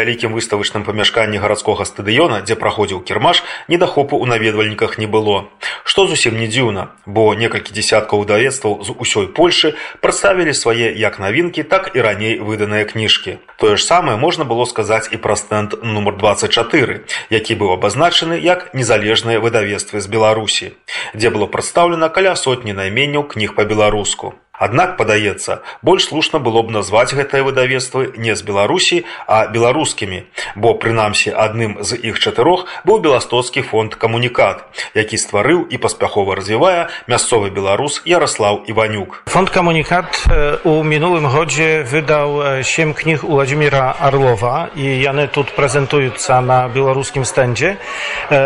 [0.00, 5.52] Вялікім выставачным памяшканні гарадскога стадыёна дзе праходзіў кірмаш недахопу ў наведвальніках не было.
[5.84, 11.68] Што зусім не дзіўна бо некалькі дзясяткаў выдавецтваў з усёй польшы прадставілі свае як навінкі
[11.68, 13.36] так і раней выданыя кніжкі.
[13.60, 18.72] Тое ж самае можна было сказаць і пра стэнд нумар 24 які быў абазначаны як
[18.72, 20.72] незалежныя выдавецтвы з беларусі
[21.12, 27.16] дзе было прадстаўлена каля сотні найменняў кніг па-беларуску Аднак падаецца, больш слушна было б назваць
[27.16, 33.64] гэтыя выдавецтвы не з Беларусі, а беларускімі, бо прынамсі адным з іх чатырох быў беластоцкі
[33.64, 39.24] фонд камунікат, які стварыў і паспяхова развівае мясцовы беларус Ярослаў Іванюк.
[39.32, 40.28] Фонд камунікат
[40.68, 47.24] у мінулым годзе выдаў сем кніг у Владзіміра Арлова і яны тут прэзентуюцца на беларускім
[47.24, 47.80] стэндзе.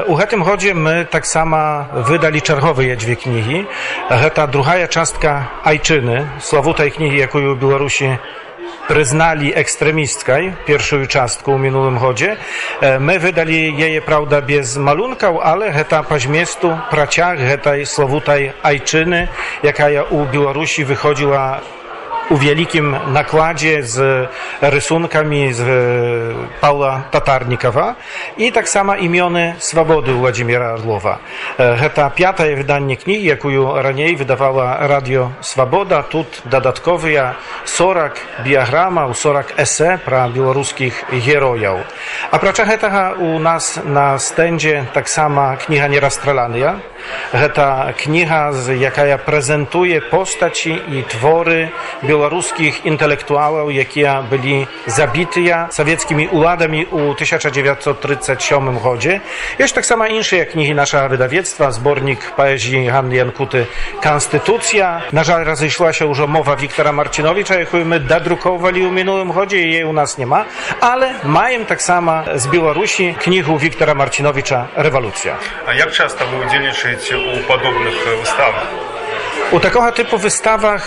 [0.07, 3.67] У гэтым годзе мы таксама выдалі чарговыя дзве кнігі.
[4.15, 8.21] Гэта другая частка айчыны Галіны, славутай кнігі, якую ў Беларусі
[8.85, 12.37] прызналі экстрэмісткай першую частку ў мінулым годзе.
[13.01, 19.33] Мы выдалі яе праўда без малюнкаў, але гэта па зместу працяг гэтай славутай айчыны,
[19.65, 21.65] якая ў Беларусі выходзіла
[22.31, 24.29] u wielkim nakładzie z
[24.61, 25.65] rysunkami z e,
[26.61, 27.95] Paula Tatarnikowa
[28.37, 31.19] i tak samo imiony Swobody Władimira Orlowa.
[31.59, 36.03] E, to piąte wydanie knihi, jaką raniej wydawała Radio Swoboda.
[36.03, 41.81] Tu dodatkowy ja 40 biograma, 40 ese pra białoruskich herojów.
[42.31, 46.75] A pracza tego u nas na stędzie tak sama kniha Nierastralania.
[47.55, 51.69] To kniha, jaka prezentuje postaci i twory
[52.03, 59.19] białoruskich беларускіх інтэлектуалаў якія былі забітыя савецкімі уладамі ў 1937 годзе
[59.59, 63.67] ёсць таксама іншыя кнігі нашага выдавецтва зборнік паэзіі Ганны Янкуты
[64.05, 69.83] канстытуцыя на жаль разышлася ўжо мова Віктора Марчиновича якую мы дадрукоўвалі ў мінулым годзе яе
[69.91, 70.47] у нас няма
[70.79, 75.35] але маем таксама з Беларусі кнігу Віктора Марчиновича рэвалюцыя
[75.67, 78.95] А як часта вы удзельнічаеце ў падобных выставах
[79.53, 80.83] у такога тыпу выставах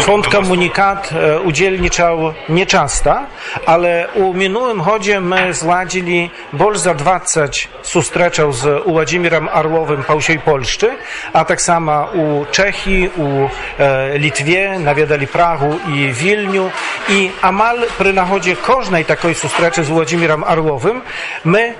[0.00, 3.26] Fund Komunikat e, udzielniczał nieczasta,
[3.66, 7.40] ale u minionym chodzie my zładzili bolza 20
[7.82, 10.96] sustreczał z Władimirem Arłowym Pausiej Polszczy,
[11.32, 13.48] a tak samo u Czechii, u
[13.78, 16.70] e, Litwie, nawiadali Prahu i Wilniu.
[17.08, 21.02] I amal przy nachodzie każdej takiej sustreczy z Władimirem Arłowym
[21.44, 21.74] my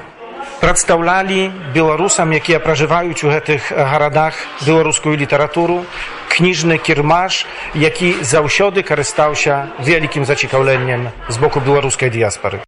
[0.60, 5.84] прадстаўлялі беларусам, якія пражываюць у гэтых гарадах беларускую літаратуру,
[6.28, 12.60] кніжны кірмаш, які заўсёды карыстаўся вялікім зацікаўленнем з боку беларускай дыяспары.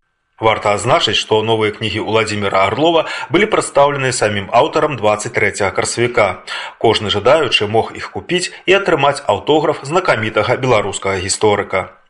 [0.42, 6.42] Варта адзначыць, што новыя кнігі Уладзіміра Арлова былі прадстаўлены самім аўтарам 23 красавіка.
[6.82, 12.01] Кожны жадаючы мог іх купіць і атрымаць аўтограф знакамітага беларускага гісторыка.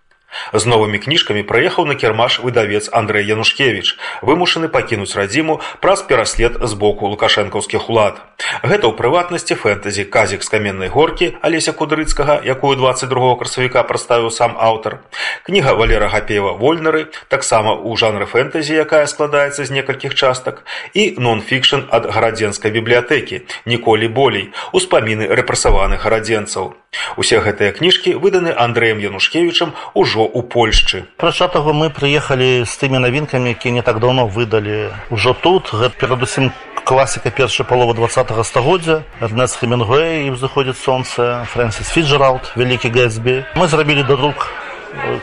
[0.53, 6.73] З новымі кніжкамі прыехаў на кірмаш выдавец Андрэй Янушкевіч, вымушаны пакінуць радзіму праз пераслед з
[6.75, 8.21] боку лукашэнкаўскіх улад.
[8.65, 14.57] Гэта ў прыватнасці фэнтэзі казік з каменнай горкі Алеся Кудрыцкага, якую 22 красавіка прадставіў сам
[14.59, 15.01] аўтар.
[15.45, 21.89] Кніга Валера Гапеева вольнары, таксама ў жанры фэнтэзі, якая складаецца з некалькіх частак, і нон-фікшн
[21.91, 26.75] ад гарадзенскай бібліятэкі, ніколі болей, успаміны рэпрасаваных гарадзенцаў.
[27.17, 31.07] Усе гэтыя кніжкі выданы Андрэем Янушкевічам ужо ў Польшчы.
[31.17, 35.95] Прача таго мы прыехалі з тымі навінкамі, якія не так даўно выдалі ўжо тут, гэта
[35.99, 36.53] перадусім
[36.85, 43.47] класіка першай паловы два стагоддзя Эрнест Хемінгуэй і ўзыходзіць сонца, Фрэнсіс Фіджералд, вялікі Гэтсбі.
[43.55, 44.51] Мы зрабілі дадрук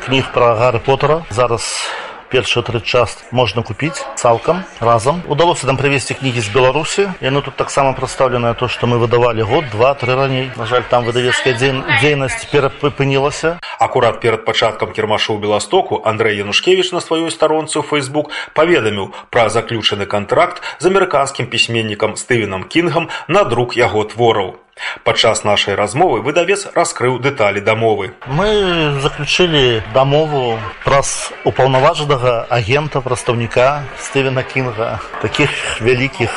[0.06, 1.24] кніг пра Гары Потара.
[1.30, 1.92] Зараз
[2.32, 7.58] першыя тры част можна купіць цалкам разам удалося там прывесці кнігі з беларусі яны тут
[7.58, 11.84] таксама прадстаўленыя то што мы выдавалі год два тры раней на жаль там выдавецкая дзень
[12.00, 19.14] дзейнасць перапынілася акурат перад пачаткам кірмашу беластоку андрей янушкевич на сваёй старонцы ў фейсбук паведаміў
[19.34, 24.58] пра заключаны кантракт з амерыканскім пісьменнікам стывенам кінгам на друк яго твораў
[25.04, 28.12] Падчас нашай размовы выдавец раскрыў дэталі дамовы.
[28.28, 35.50] Мы заключылі дамову праз упаўнаважанага агента прадстаўніка Стывена Кінга, такіх
[35.81, 36.31] вялікіх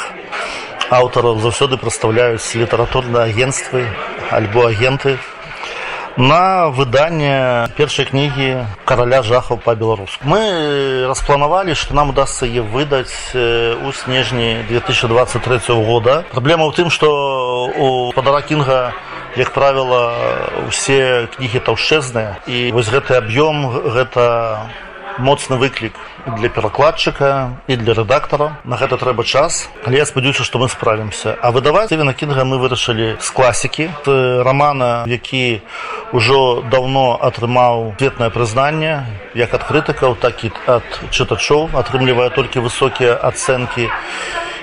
[0.93, 3.87] аўтараў заўсёды прадстаўляюць літаратурныя агенствы
[4.31, 5.17] альбо агенты
[6.17, 10.20] на выданне першай кнігі караля жахаў па-беларуску.
[10.25, 16.25] Мы распланавалі, што нам удасся е выдаць у снежні 2023 года.
[16.32, 17.09] Праблема ў тым, што
[17.73, 18.93] у падара кінга
[19.37, 20.12] як правіла
[20.69, 24.69] усе кнігі таўшчэзныя і вось гэты аб'ём гэта
[25.19, 25.94] моцны выклік
[26.38, 29.69] для перакладчыка і для рэдактара на гэта трэба час.
[29.85, 33.91] Але я спадзяюся што мы справімся а выдаваць Стывена кінга мы вырашылі з класікі.
[34.06, 35.61] Рамана які
[36.12, 39.05] ўжо давно атрымаў светнае прызнанне
[39.35, 43.93] як ад крытыкаў так і ад чытачоў атрымлівае толькі высокія ацэнкі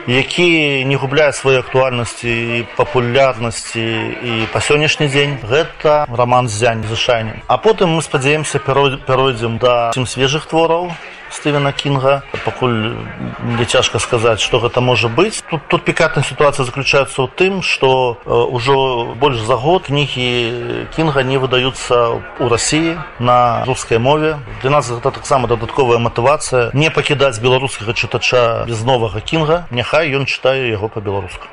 [0.07, 3.85] які не губляе сваёй актуальнасці і папулярнасці.
[4.23, 10.05] І па сённяшні дзень гэта роман зянь зышайнем а потым мы спадзяемся пяройдзем да сім
[10.05, 10.91] свежых твораў
[11.39, 12.95] Стывена Кінга пакуль
[13.39, 18.19] мне цяжка сказаць што гэта можа быць тут тут пікатная сітуацыя заключаецца ў тым што
[18.27, 24.39] ўжо больш за год кнігі кінга не выдаюцца ў рассіі на рускай мове.
[24.61, 30.25] Для нас гэта таксама дадатковая матывацыя не пакідаць беларускага чытача без новага кінга няхай ён
[30.25, 31.47] чытае яго па-беларуску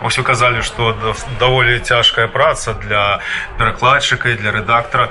[0.00, 0.94] ось вы казалі што
[1.40, 3.20] даволі цяжкая праца для
[3.58, 5.10] перакладчыка і для рэдактара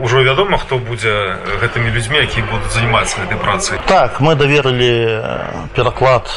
[0.00, 5.22] ўжо вядома хто будзе гэтымі людзьмі які будуць занимацца гэтай працы так мы даверылі
[5.74, 6.30] пераклад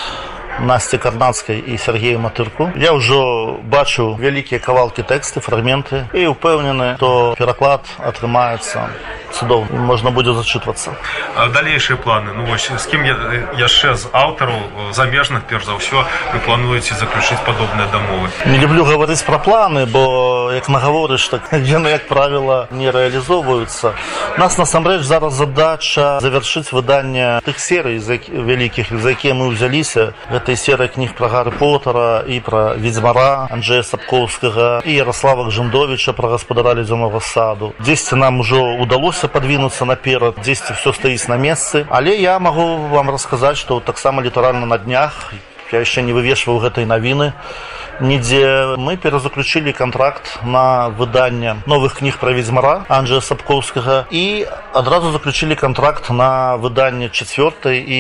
[0.60, 7.36] насці карнацкай і сергею матырку я ўжо бачу вялікія кавалкі тэксты фрагменты і ўпэўнены то
[7.38, 8.90] пераклад атрымаецца
[9.38, 10.98] цудоў можна будзе зачытвацца
[11.54, 12.34] далейшыя планы?
[12.34, 13.06] Ну вось з кім
[13.60, 16.02] яшчэ з аўтараў замежных перш за ўсё
[16.34, 20.02] вы плануеце заключыць падобныя дамовы не люблю гаварыць пра планы бо
[20.56, 23.94] як нагаворыш так яны як правіла не рэалізоўваюцца
[24.38, 30.88] нас насамрэч зараз задача завяршыць выданне тых серый вялікіх за якія мы ўзяліся гэтай серыя
[30.88, 37.20] кніг пра гары потара і пра ведзьмара Анджея сапкоўскага і ярослава жандовича пра гаспадара ледзянога
[37.20, 37.74] саду.
[37.80, 43.10] Дзесьці нам ужо удалося падвінуцца наперад дзесьці все стаіць на месцы але я магу вам
[43.10, 45.34] расказаць што таксама літаральна на днях
[45.72, 47.34] я яшчэ не вывешваў гэтай навіны
[48.02, 55.56] нідзе мы перазаключылі контракт на выданне новых кніг пра ведзьмара Анджея сапкоўскага і адразу заключылі
[55.56, 58.00] контракт на выданне чавёртай і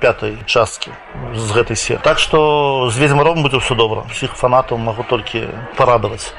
[0.00, 0.92] пятай часткі
[1.34, 5.48] з гэтай се так што з ведзьмаром будзе ўсё добра усіх фанатаў магу толькі
[5.80, 6.32] парадаваць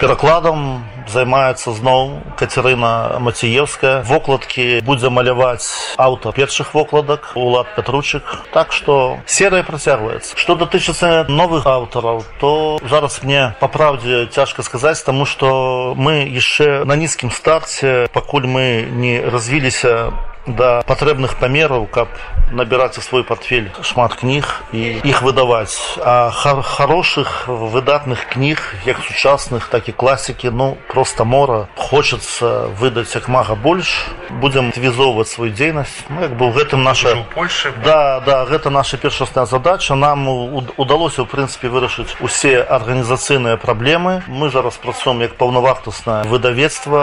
[0.00, 8.22] перакладам займаецца зноў кацярына маціевская вокладкі будзе маляваць аўта першых вокладак улад петручык.
[8.52, 10.36] Так што серыя працягваецца.
[10.36, 16.84] Што датычыцца новых аўтараў то зараз мне па праўдзе цяжка сказаць таму што мы яшчэ
[16.84, 20.12] на нізкім старце пакуль мы не развіліся
[20.46, 22.08] да патрэбных памераў каб
[22.52, 29.02] набіраць у свой портфель шмат кніг і іх выдаваць а хар хорошых выдатных кніг як
[29.02, 31.68] сучасных так і класікі ну просто мора.
[31.76, 37.26] Хочацца выдаць як мага больш будзем візоўваць сваю дзейнасць ну, як бы ў гэтым наша
[37.34, 38.20] больше да.
[38.20, 39.94] Да гэта наша першасная задача.
[39.94, 40.28] Нам
[40.76, 47.02] удалося ў прынцыпе вырашыць усе арганізацыйныя праблемы мы зараз працуем як паўнавартаснае выдавецтва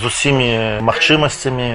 [0.00, 1.68] з усімі магчымасцямі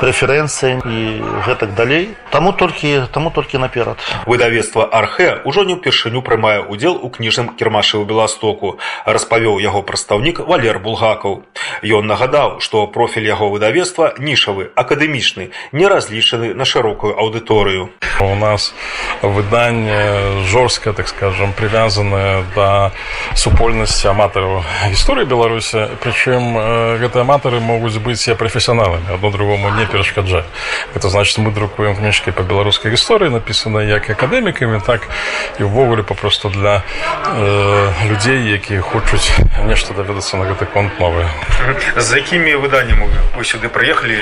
[0.00, 0.98] прэферэнцыі і
[1.46, 2.16] гэтак далей.
[2.32, 4.00] Таму толькі таму толькі наперад.
[4.26, 10.40] Выдавецтва архе ўжо не ўпершыню прымае удзел у кніжным кірмашы ў беластоку распавёў яго прадстаўнік
[10.48, 11.44] валер булгакаў.
[11.84, 17.92] Ён нагадаў што профіль яго выдавецтва нішавы акадэмічны не разлічаны на шырокую аўдыторыю
[18.24, 18.74] у нас
[19.22, 22.92] выданне жорстка так скажем привязанное да
[23.34, 26.56] супольнасці аматараў гісторыі беларусі прычым
[27.00, 30.46] гэтыя аматары могуць быць я прафесіяналамі адно другому не перашкаджаць
[30.94, 35.08] это значит мы друкуем кніжкі по беларускай гісторыі написана як акадэмікамі так
[35.58, 36.82] і ўвогуле папросту для
[37.26, 39.30] э, людзей якія хочуць
[39.64, 41.26] нешта даведацца на гэты конт мовы
[41.96, 44.18] за якімі выданнямі вы сюды прыехалі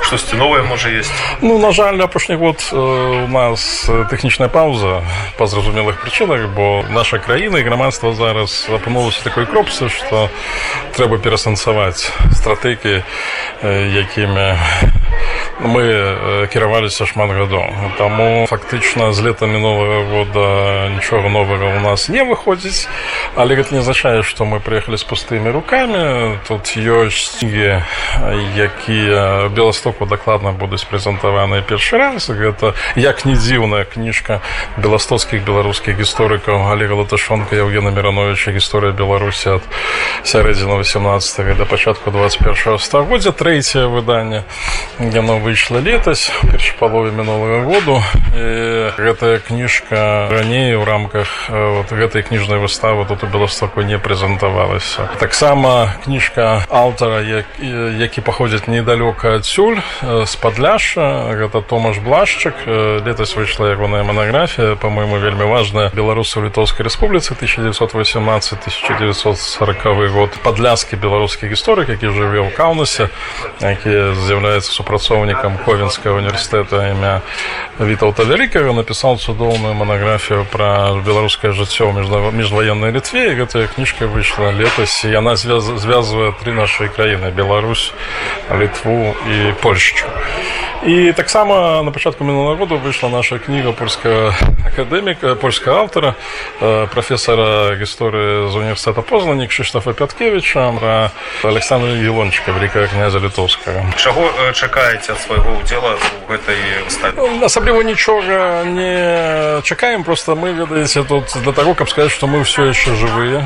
[0.00, 1.12] штосьці новае можа есть?
[1.40, 5.02] Ну на жаль апошні год э, у нас тэхнічная пауза
[5.38, 10.28] па зразумелых прычынах бо наша краіна і грамадства зараз апынулася такой кропцы што
[10.96, 13.02] трэба перасэнсаваць стратэгіі
[14.02, 14.46] якімі
[15.64, 15.82] мы
[16.52, 20.46] кіраваліся шмат гадоў таму фактычна з лета мінулага года
[20.92, 22.88] нічога новага у нас не выходзіць
[23.36, 26.38] але гэта не азначае што мы прыехалі з пустымі руками.
[26.48, 27.82] Тут ёсць кнігі
[28.56, 32.28] якія беластоку дакладна будуць прэзентаваныя першы раз.
[32.28, 34.40] Гэта як не дзіўная кніжка
[34.80, 39.62] беластоцкіх беларускіх гісторыкаў алега латашонка евгена мірановича гісторыя беларусі ад
[40.24, 43.32] сярэдзіна 18 да пачатку 21 стагоддзя.
[43.36, 44.44] Трэцяе выданне.
[44.98, 48.00] Яно выйшла летась перш палове мінулага году.
[48.32, 53.98] І гэтая кніжка раней у рамках вот гэтай кніжнай выставы тут у у Беластоку не
[53.98, 55.08] прэзентавалася.
[55.18, 57.46] Таксама кніжка аўтара як,
[57.98, 62.54] які паходзіць недалёка адсюль з падляша гэта Томаш блашчык
[63.04, 65.90] летась выйшла ягоная манаграфія по-моему вельмі важная.
[65.94, 70.30] Беларусы літоўскай рэспубліцы 1918 1940 год.
[70.42, 73.08] Падляскі беларускі гісторык які жыве ў каўнасе
[73.60, 77.20] які з'яўляецца супрацоўнікам ковенскага універсітэта імя
[77.80, 85.04] вітаўта вялікага напісаў цудоўную манаграфію пра беларускае жыццё міжваеннай літве і гэтая кніжка выйшла летась
[85.04, 87.92] і яна звязвае тры нашай краіны Беларусь
[88.50, 90.06] літву і польшчу
[90.84, 94.32] і таксама на пачатку мінулого году выйшла наша кніга польская
[94.66, 96.14] акадэміка польскага аўтара
[96.92, 101.10] прафесара гісторыі з універсітэта познані кшыштафа пяткевича пра
[101.42, 103.86] александра гілончика великкага князя літоўскага.
[103.96, 111.04] Чаго чакаеце ад свайго ўдзела у гэтай выставе асабліва нічога не чакаем просто мы ведаеце
[111.04, 113.42] тут для того каб сказать что мы все еще живые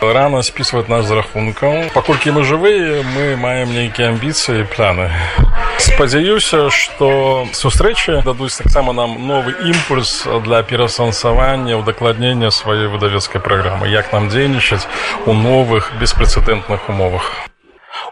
[0.00, 5.10] рано списывать нас з рахункаў паколькі мы жывыя мы маем нейкія амбіцыі планы.
[5.78, 14.12] Спадзяюся что сустрэчы дадуць таксама нам новы імпульс для перасэнсавання удакладнення сваёй выдавецкай праграмы як
[14.12, 14.86] нам дзейнічаць
[15.26, 17.50] у новых беспрэцэдэнтных умовах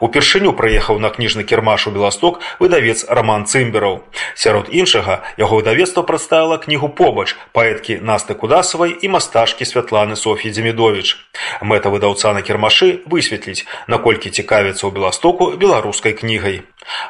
[0.00, 4.02] Упершыню прыехаў на кніжны кірмаш у Беласток выдавец Раман Цымбераў.
[4.34, 11.16] Сярод іншага яго выдавецтва прадставіла кнігу побач паэткі Насты Кудасавай і масташкі святланы Софі Дземідовіч.
[11.62, 16.62] Мэта выдаўца на кірмашы высветліць, наколькі цікавіцца ў Беластоку беларускай кнігай.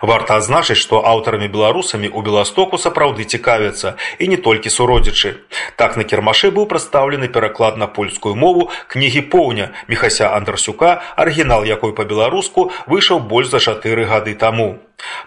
[0.03, 5.35] Варта адзначыць, што аўтарамі беларусамі ў Беластоку сапраўды цікавяцца і не толькі суродзічы.
[5.77, 11.95] Так на кірмашы быў прадстаўлены пераклад на польскую мову кнігі поўня Мехася Андрасюка, арыгінал якой
[11.95, 14.79] па-беларуску выйшаў больш за чатыры гады таму.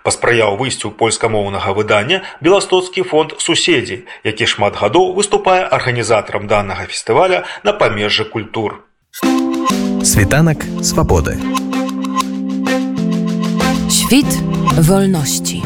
[0.03, 7.74] Паспрыяў выйсцю польскамоўнага выдання беластоцкі фонд суседзі, які шмат гадоў выступае арганізатарам данага фестываля на
[7.74, 8.84] памежжы культур.
[10.03, 11.38] Світанак свабоды.
[14.12, 14.44] Wid
[14.82, 15.62] wolności.